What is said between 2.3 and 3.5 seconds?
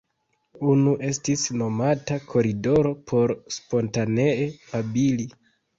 “Koridoro” por